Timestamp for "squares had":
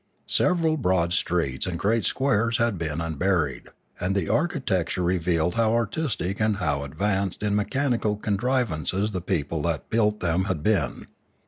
2.05-2.79